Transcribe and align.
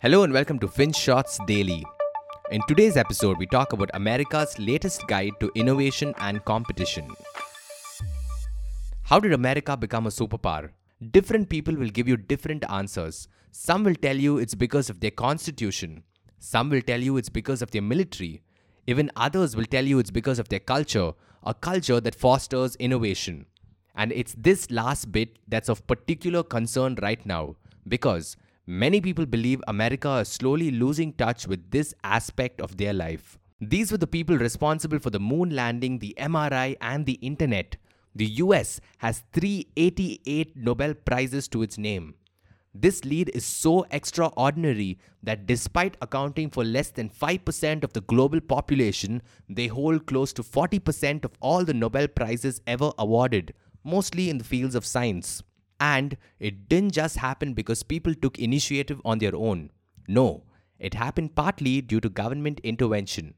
Hello 0.00 0.22
and 0.22 0.32
welcome 0.32 0.60
to 0.60 0.68
FinShots 0.68 1.44
Daily. 1.44 1.84
In 2.52 2.62
today's 2.68 2.96
episode, 2.96 3.36
we 3.36 3.46
talk 3.46 3.72
about 3.72 3.90
America's 3.94 4.56
latest 4.56 5.04
guide 5.08 5.32
to 5.40 5.50
innovation 5.56 6.14
and 6.18 6.44
competition. 6.44 7.08
How 9.02 9.18
did 9.18 9.32
America 9.32 9.76
become 9.76 10.06
a 10.06 10.10
superpower? 10.10 10.70
Different 11.10 11.48
people 11.48 11.74
will 11.74 11.88
give 11.88 12.06
you 12.06 12.16
different 12.16 12.64
answers. 12.70 13.26
Some 13.50 13.82
will 13.82 13.96
tell 13.96 14.14
you 14.14 14.38
it's 14.38 14.54
because 14.54 14.88
of 14.88 15.00
their 15.00 15.10
constitution. 15.10 16.04
Some 16.38 16.70
will 16.70 16.82
tell 16.82 17.00
you 17.00 17.16
it's 17.16 17.28
because 17.28 17.60
of 17.60 17.72
their 17.72 17.82
military. 17.82 18.40
Even 18.86 19.10
others 19.16 19.56
will 19.56 19.64
tell 19.64 19.84
you 19.84 19.98
it's 19.98 20.12
because 20.12 20.38
of 20.38 20.48
their 20.48 20.60
culture, 20.60 21.10
a 21.42 21.54
culture 21.54 22.00
that 22.00 22.14
fosters 22.14 22.76
innovation. 22.76 23.46
And 23.96 24.12
it's 24.12 24.36
this 24.38 24.70
last 24.70 25.10
bit 25.10 25.40
that's 25.48 25.68
of 25.68 25.84
particular 25.88 26.44
concern 26.44 26.96
right 27.02 27.26
now 27.26 27.56
because 27.88 28.36
Many 28.70 29.00
people 29.00 29.24
believe 29.24 29.62
America 29.66 30.18
is 30.18 30.28
slowly 30.28 30.70
losing 30.70 31.14
touch 31.14 31.46
with 31.46 31.70
this 31.70 31.94
aspect 32.04 32.60
of 32.60 32.76
their 32.76 32.92
life. 32.92 33.38
These 33.62 33.90
were 33.90 33.96
the 33.96 34.06
people 34.06 34.36
responsible 34.36 34.98
for 34.98 35.08
the 35.08 35.18
moon 35.18 35.56
landing, 35.56 36.00
the 36.00 36.14
MRI, 36.18 36.76
and 36.82 37.06
the 37.06 37.14
internet. 37.22 37.78
The 38.14 38.26
US 38.42 38.78
has 38.98 39.22
388 39.32 40.54
Nobel 40.54 40.92
Prizes 40.92 41.48
to 41.48 41.62
its 41.62 41.78
name. 41.78 42.14
This 42.74 43.06
lead 43.06 43.30
is 43.30 43.46
so 43.46 43.86
extraordinary 43.90 44.98
that 45.22 45.46
despite 45.46 45.96
accounting 46.02 46.50
for 46.50 46.62
less 46.62 46.90
than 46.90 47.08
5% 47.08 47.84
of 47.84 47.94
the 47.94 48.02
global 48.02 48.42
population, 48.42 49.22
they 49.48 49.68
hold 49.68 50.04
close 50.04 50.34
to 50.34 50.42
40% 50.42 51.24
of 51.24 51.32
all 51.40 51.64
the 51.64 51.72
Nobel 51.72 52.06
Prizes 52.06 52.60
ever 52.66 52.92
awarded, 52.98 53.54
mostly 53.82 54.28
in 54.28 54.36
the 54.36 54.44
fields 54.44 54.74
of 54.74 54.84
science. 54.84 55.42
And 55.80 56.16
it 56.40 56.68
didn't 56.68 56.92
just 56.92 57.16
happen 57.16 57.54
because 57.54 57.82
people 57.82 58.14
took 58.14 58.38
initiative 58.38 59.00
on 59.04 59.18
their 59.18 59.36
own. 59.36 59.70
No, 60.08 60.44
it 60.78 60.94
happened 60.94 61.34
partly 61.34 61.80
due 61.80 62.00
to 62.00 62.08
government 62.08 62.60
intervention. 62.64 63.34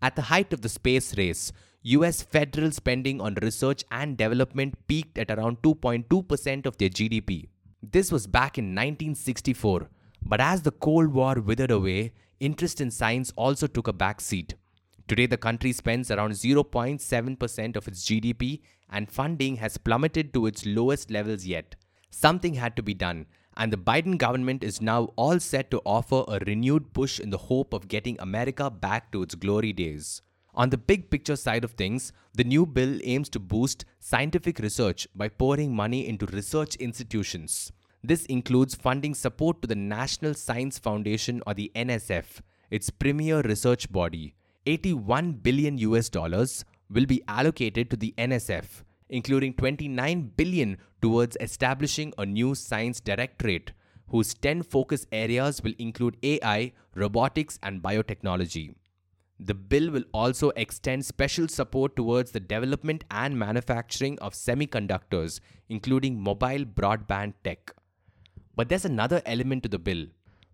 At 0.00 0.16
the 0.16 0.22
height 0.22 0.52
of 0.52 0.62
the 0.62 0.68
space 0.68 1.16
race, 1.18 1.52
US 1.82 2.22
federal 2.22 2.70
spending 2.70 3.20
on 3.20 3.34
research 3.42 3.84
and 3.90 4.16
development 4.16 4.74
peaked 4.86 5.18
at 5.18 5.30
around 5.30 5.62
2.2% 5.62 6.66
of 6.66 6.76
their 6.78 6.88
GDP. 6.88 7.48
This 7.82 8.10
was 8.10 8.26
back 8.26 8.58
in 8.58 8.74
1964, 8.74 9.88
but 10.24 10.40
as 10.40 10.62
the 10.62 10.72
Cold 10.72 11.12
War 11.12 11.34
withered 11.34 11.70
away, 11.70 12.12
interest 12.40 12.80
in 12.80 12.90
science 12.90 13.32
also 13.36 13.66
took 13.66 13.88
a 13.88 13.92
back 13.92 14.20
seat. 14.20 14.54
Today, 15.06 15.26
the 15.26 15.36
country 15.36 15.72
spends 15.72 16.10
around 16.10 16.32
0.7% 16.32 17.76
of 17.76 17.88
its 17.88 18.04
GDP, 18.04 18.60
and 18.90 19.10
funding 19.10 19.56
has 19.56 19.76
plummeted 19.76 20.32
to 20.34 20.46
its 20.46 20.66
lowest 20.66 21.10
levels 21.10 21.44
yet. 21.44 21.76
Something 22.10 22.54
had 22.54 22.76
to 22.76 22.82
be 22.82 22.94
done, 22.94 23.26
and 23.56 23.72
the 23.72 23.76
Biden 23.76 24.16
government 24.16 24.62
is 24.62 24.80
now 24.80 25.04
all 25.16 25.40
set 25.40 25.70
to 25.70 25.82
offer 25.84 26.24
a 26.28 26.38
renewed 26.46 26.92
push 26.92 27.18
in 27.18 27.30
the 27.30 27.38
hope 27.38 27.72
of 27.72 27.88
getting 27.88 28.16
America 28.20 28.70
back 28.70 29.10
to 29.12 29.22
its 29.22 29.34
glory 29.34 29.72
days. 29.72 30.22
On 30.54 30.70
the 30.70 30.78
big 30.78 31.10
picture 31.10 31.36
side 31.36 31.64
of 31.64 31.72
things, 31.72 32.12
the 32.34 32.44
new 32.44 32.66
bill 32.66 32.98
aims 33.04 33.28
to 33.30 33.38
boost 33.38 33.84
scientific 34.00 34.58
research 34.58 35.06
by 35.14 35.28
pouring 35.28 35.74
money 35.74 36.08
into 36.08 36.26
research 36.26 36.74
institutions. 36.76 37.72
This 38.02 38.24
includes 38.26 38.74
funding 38.74 39.14
support 39.14 39.60
to 39.62 39.68
the 39.68 39.76
National 39.76 40.34
Science 40.34 40.78
Foundation 40.78 41.42
or 41.46 41.54
the 41.54 41.70
NSF, 41.74 42.40
its 42.70 42.90
premier 42.90 43.40
research 43.42 43.90
body. 43.90 44.34
81 44.66 45.32
billion 45.32 45.78
US 45.78 46.08
dollars 46.08 46.64
will 46.90 47.06
be 47.06 47.22
allocated 47.28 47.90
to 47.90 47.96
the 47.96 48.14
NSF, 48.18 48.82
including 49.08 49.54
29 49.54 50.32
billion 50.36 50.78
towards 51.02 51.36
establishing 51.40 52.12
a 52.18 52.26
new 52.26 52.54
science 52.54 53.00
directorate 53.00 53.72
whose 54.08 54.34
10 54.34 54.62
focus 54.62 55.06
areas 55.12 55.62
will 55.62 55.74
include 55.78 56.16
AI, 56.22 56.72
robotics 56.94 57.58
and 57.62 57.82
biotechnology. 57.82 58.74
The 59.40 59.54
bill 59.54 59.90
will 59.90 60.04
also 60.12 60.50
extend 60.56 61.04
special 61.04 61.46
support 61.46 61.94
towards 61.94 62.32
the 62.32 62.40
development 62.40 63.04
and 63.10 63.38
manufacturing 63.38 64.18
of 64.18 64.32
semiconductors, 64.32 65.40
including 65.68 66.20
mobile 66.20 66.64
broadband 66.64 67.34
tech. 67.44 67.72
But 68.56 68.68
there's 68.68 68.84
another 68.84 69.22
element 69.26 69.62
to 69.62 69.68
the 69.68 69.78
bill 69.78 70.06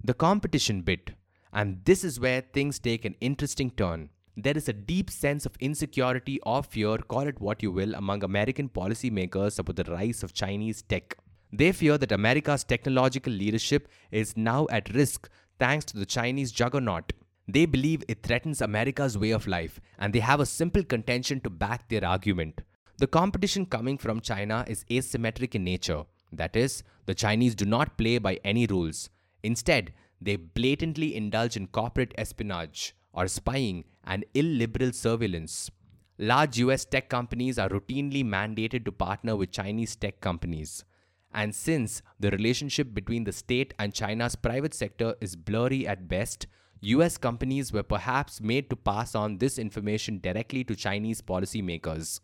the 0.04 0.14
competition 0.14 0.82
bit. 0.82 1.12
And 1.52 1.82
this 1.84 2.04
is 2.04 2.20
where 2.20 2.42
things 2.42 2.78
take 2.78 3.06
an 3.06 3.14
interesting 3.20 3.70
turn. 3.70 4.10
There 4.36 4.56
is 4.56 4.68
a 4.68 4.72
deep 4.72 5.10
sense 5.10 5.46
of 5.46 5.54
insecurity 5.60 6.40
or 6.40 6.64
fear, 6.64 6.98
call 6.98 7.28
it 7.28 7.40
what 7.40 7.62
you 7.62 7.70
will, 7.70 7.94
among 7.94 8.24
American 8.24 8.68
policymakers 8.68 9.60
about 9.60 9.76
the 9.76 9.84
rise 9.84 10.24
of 10.24 10.32
Chinese 10.32 10.82
tech. 10.82 11.16
They 11.52 11.70
fear 11.70 11.98
that 11.98 12.10
America's 12.10 12.64
technological 12.64 13.32
leadership 13.32 13.86
is 14.10 14.36
now 14.36 14.66
at 14.70 14.92
risk 14.92 15.30
thanks 15.60 15.84
to 15.86 15.96
the 15.96 16.04
Chinese 16.04 16.50
juggernaut. 16.50 17.12
They 17.46 17.64
believe 17.64 18.02
it 18.08 18.24
threatens 18.24 18.60
America's 18.60 19.16
way 19.16 19.30
of 19.30 19.46
life, 19.46 19.80
and 20.00 20.12
they 20.12 20.18
have 20.18 20.40
a 20.40 20.46
simple 20.46 20.82
contention 20.82 21.38
to 21.42 21.50
back 21.50 21.88
their 21.88 22.04
argument. 22.04 22.62
The 22.98 23.06
competition 23.06 23.66
coming 23.66 23.98
from 23.98 24.20
China 24.20 24.64
is 24.66 24.84
asymmetric 24.90 25.54
in 25.54 25.62
nature. 25.62 26.06
That 26.32 26.56
is, 26.56 26.82
the 27.06 27.14
Chinese 27.14 27.54
do 27.54 27.66
not 27.66 27.96
play 27.96 28.18
by 28.18 28.40
any 28.42 28.66
rules. 28.66 29.10
Instead, 29.44 29.92
they 30.20 30.34
blatantly 30.34 31.14
indulge 31.14 31.56
in 31.56 31.68
corporate 31.68 32.14
espionage 32.18 32.96
or 33.14 33.28
spying 33.28 33.84
and 34.04 34.24
illiberal 34.34 34.92
surveillance. 34.92 35.70
Large 36.18 36.58
US 36.58 36.84
tech 36.84 37.08
companies 37.08 37.58
are 37.58 37.68
routinely 37.68 38.24
mandated 38.24 38.84
to 38.84 38.92
partner 38.92 39.36
with 39.36 39.50
Chinese 39.50 39.96
tech 39.96 40.20
companies. 40.20 40.84
And 41.32 41.54
since 41.54 42.02
the 42.20 42.30
relationship 42.30 42.94
between 42.94 43.24
the 43.24 43.32
state 43.32 43.74
and 43.78 43.92
China's 43.92 44.36
private 44.36 44.74
sector 44.74 45.16
is 45.20 45.34
blurry 45.34 45.86
at 45.86 46.06
best, 46.06 46.46
US 46.82 47.16
companies 47.16 47.72
were 47.72 47.82
perhaps 47.82 48.40
made 48.40 48.68
to 48.70 48.76
pass 48.76 49.14
on 49.14 49.38
this 49.38 49.58
information 49.58 50.20
directly 50.20 50.62
to 50.64 50.76
Chinese 50.76 51.22
policymakers. 51.22 52.20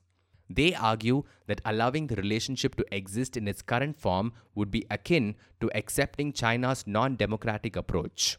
They 0.49 0.75
argue 0.75 1.25
that 1.47 1.61
allowing 1.65 2.09
the 2.09 2.17
relationship 2.17 2.75
to 2.77 2.85
exist 2.93 3.37
in 3.37 3.49
its 3.49 3.63
current 3.63 3.99
form 3.99 4.33
would 4.55 4.71
be 4.71 4.85
akin 4.91 5.37
to 5.61 5.71
accepting 5.75 6.33
China's 6.33 6.87
non 6.87 7.17
democratic 7.17 7.77
approach. 7.77 8.39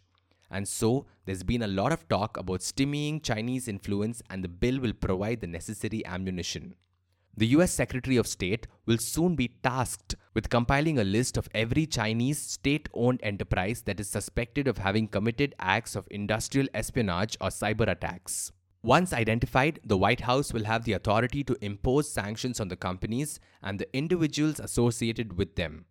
And 0.51 0.67
so, 0.67 1.05
there's 1.25 1.43
been 1.43 1.63
a 1.63 1.67
lot 1.67 1.93
of 1.93 2.07
talk 2.09 2.37
about 2.37 2.59
stymieing 2.59 3.23
Chinese 3.23 3.67
influence, 3.69 4.21
and 4.29 4.43
the 4.43 4.49
bill 4.49 4.79
will 4.79 4.93
provide 4.93 5.39
the 5.39 5.47
necessary 5.47 6.05
ammunition. 6.05 6.75
The 7.37 7.47
US 7.47 7.71
Secretary 7.71 8.17
of 8.17 8.27
State 8.27 8.67
will 8.85 8.97
soon 8.97 9.35
be 9.35 9.55
tasked 9.63 10.15
with 10.33 10.49
compiling 10.49 10.99
a 10.99 11.05
list 11.05 11.37
of 11.37 11.47
every 11.55 11.85
Chinese 11.85 12.37
state 12.37 12.89
owned 12.93 13.21
enterprise 13.23 13.83
that 13.83 14.01
is 14.01 14.09
suspected 14.09 14.67
of 14.67 14.79
having 14.79 15.07
committed 15.07 15.55
acts 15.57 15.95
of 15.95 16.07
industrial 16.11 16.67
espionage 16.73 17.37
or 17.39 17.47
cyber 17.47 17.87
attacks. 17.87 18.51
Once 18.83 19.13
identified, 19.13 19.79
the 19.85 19.97
White 19.97 20.21
House 20.21 20.51
will 20.51 20.65
have 20.65 20.83
the 20.83 20.93
authority 20.93 21.43
to 21.45 21.55
impose 21.61 22.11
sanctions 22.11 22.59
on 22.59 22.67
the 22.67 22.75
companies 22.75 23.39
and 23.61 23.79
the 23.79 23.95
individuals 23.95 24.59
associated 24.59 25.37
with 25.37 25.55
them. 25.55 25.85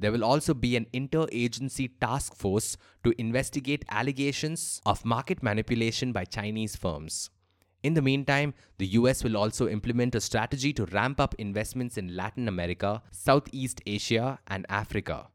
There 0.00 0.12
will 0.12 0.24
also 0.24 0.54
be 0.54 0.76
an 0.76 0.86
interagency 0.94 1.90
task 2.00 2.36
force 2.36 2.76
to 3.02 3.20
investigate 3.20 3.84
allegations 3.90 4.80
of 4.86 5.04
market 5.04 5.42
manipulation 5.42 6.12
by 6.12 6.24
Chinese 6.24 6.76
firms. 6.76 7.30
In 7.82 7.94
the 7.94 8.02
meantime, 8.02 8.54
the 8.78 8.86
US 8.98 9.24
will 9.24 9.36
also 9.36 9.68
implement 9.68 10.14
a 10.14 10.20
strategy 10.20 10.72
to 10.74 10.84
ramp 10.86 11.18
up 11.18 11.34
investments 11.36 11.98
in 11.98 12.14
Latin 12.14 12.46
America, 12.46 13.02
Southeast 13.10 13.80
Asia, 13.86 14.38
and 14.46 14.66
Africa. 14.68 15.28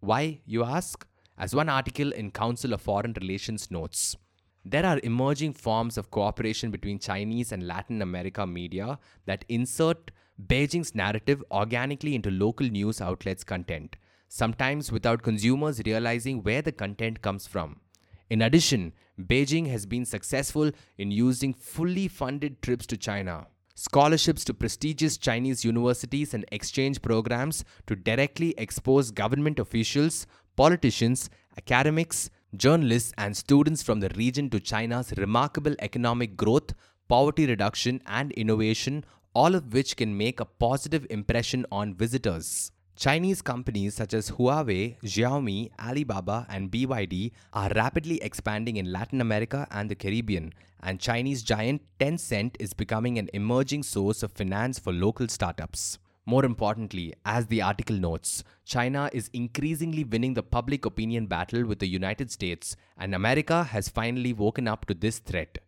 Why, 0.00 0.40
you 0.46 0.64
ask? 0.64 1.06
As 1.36 1.54
one 1.54 1.68
article 1.68 2.12
in 2.12 2.30
Council 2.30 2.72
of 2.72 2.80
Foreign 2.80 3.12
Relations 3.20 3.70
notes, 3.70 4.16
there 4.64 4.86
are 4.86 4.98
emerging 5.02 5.52
forms 5.52 5.98
of 5.98 6.10
cooperation 6.10 6.70
between 6.70 6.98
Chinese 6.98 7.52
and 7.52 7.66
Latin 7.66 8.00
America 8.00 8.46
media 8.46 8.98
that 9.26 9.44
insert 9.50 10.10
Beijing's 10.44 10.94
narrative 10.94 11.44
organically 11.50 12.14
into 12.14 12.30
local 12.30 12.66
news 12.66 13.00
outlets' 13.00 13.44
content, 13.44 13.96
sometimes 14.28 14.92
without 14.92 15.22
consumers 15.22 15.80
realizing 15.84 16.42
where 16.42 16.62
the 16.62 16.72
content 16.72 17.22
comes 17.22 17.46
from. 17.46 17.80
In 18.28 18.42
addition, 18.42 18.92
Beijing 19.20 19.70
has 19.70 19.86
been 19.86 20.04
successful 20.04 20.70
in 20.98 21.10
using 21.10 21.54
fully 21.54 22.08
funded 22.08 22.60
trips 22.60 22.86
to 22.86 22.96
China, 22.96 23.46
scholarships 23.74 24.44
to 24.44 24.54
prestigious 24.54 25.16
Chinese 25.16 25.64
universities, 25.64 26.34
and 26.34 26.44
exchange 26.50 27.00
programs 27.02 27.64
to 27.86 27.94
directly 27.94 28.54
expose 28.58 29.10
government 29.10 29.58
officials, 29.58 30.26
politicians, 30.56 31.30
academics, 31.56 32.30
journalists, 32.56 33.12
and 33.16 33.36
students 33.36 33.82
from 33.82 34.00
the 34.00 34.08
region 34.16 34.50
to 34.50 34.58
China's 34.58 35.12
remarkable 35.16 35.74
economic 35.78 36.36
growth, 36.36 36.72
poverty 37.08 37.46
reduction, 37.46 38.02
and 38.06 38.32
innovation, 38.32 39.04
all 39.34 39.54
of 39.54 39.72
which 39.72 39.96
can 39.96 40.16
make 40.16 40.40
a 40.40 40.44
positive 40.44 41.06
impression 41.10 41.64
on 41.70 41.94
visitors. 41.94 42.72
Chinese 42.96 43.42
companies 43.42 43.94
such 43.94 44.14
as 44.14 44.30
Huawei, 44.30 44.98
Xiaomi, 45.00 45.70
Alibaba, 45.78 46.46
and 46.48 46.70
BYD 46.70 47.30
are 47.52 47.70
rapidly 47.76 48.22
expanding 48.22 48.78
in 48.78 48.90
Latin 48.90 49.20
America 49.20 49.66
and 49.70 49.90
the 49.90 49.94
Caribbean, 49.94 50.54
and 50.82 50.98
Chinese 50.98 51.42
giant 51.42 51.82
Tencent 52.00 52.56
is 52.58 52.72
becoming 52.72 53.18
an 53.18 53.28
emerging 53.34 53.82
source 53.82 54.22
of 54.22 54.32
finance 54.32 54.78
for 54.78 54.94
local 54.94 55.28
startups. 55.28 55.98
More 56.24 56.46
importantly, 56.46 57.12
as 57.26 57.46
the 57.46 57.60
article 57.60 57.96
notes, 57.96 58.42
China 58.64 59.10
is 59.12 59.28
increasingly 59.34 60.04
winning 60.04 60.32
the 60.32 60.42
public 60.42 60.86
opinion 60.86 61.26
battle 61.26 61.66
with 61.66 61.80
the 61.80 61.88
United 61.88 62.30
States, 62.30 62.76
and 62.96 63.14
America 63.14 63.64
has 63.64 63.90
finally 63.90 64.32
woken 64.32 64.66
up 64.66 64.86
to 64.86 64.94
this 64.94 65.18
threat. 65.18 65.58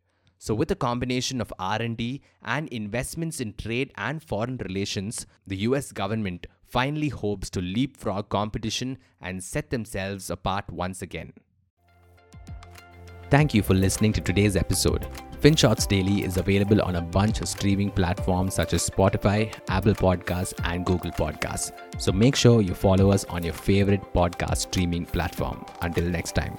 So 0.40 0.54
with 0.54 0.70
a 0.70 0.76
combination 0.76 1.40
of 1.40 1.52
R&D 1.58 2.22
and 2.42 2.68
investments 2.68 3.40
in 3.40 3.54
trade 3.54 3.92
and 3.96 4.22
foreign 4.22 4.56
relations, 4.58 5.26
the 5.46 5.56
US 5.58 5.90
government 5.90 6.46
finally 6.68 7.08
hopes 7.08 7.50
to 7.50 7.60
leapfrog 7.60 8.28
competition 8.28 8.98
and 9.20 9.42
set 9.42 9.70
themselves 9.70 10.30
apart 10.30 10.70
once 10.70 11.02
again. 11.02 11.32
Thank 13.30 13.52
you 13.52 13.62
for 13.62 13.74
listening 13.74 14.12
to 14.14 14.20
today's 14.20 14.56
episode. 14.56 15.06
FinShots 15.40 15.86
Daily 15.86 16.24
is 16.24 16.36
available 16.36 16.82
on 16.82 16.96
a 16.96 17.00
bunch 17.00 17.40
of 17.40 17.48
streaming 17.48 17.90
platforms 17.90 18.54
such 18.54 18.72
as 18.72 18.88
Spotify, 18.88 19.54
Apple 19.68 19.94
Podcasts, 19.94 20.52
and 20.64 20.84
Google 20.84 21.12
Podcasts. 21.12 21.70
So 22.00 22.10
make 22.10 22.34
sure 22.34 22.60
you 22.60 22.74
follow 22.74 23.12
us 23.12 23.24
on 23.26 23.44
your 23.44 23.52
favorite 23.52 24.02
podcast 24.12 24.56
streaming 24.56 25.04
platform. 25.04 25.64
Until 25.80 26.04
next 26.04 26.34
time. 26.34 26.58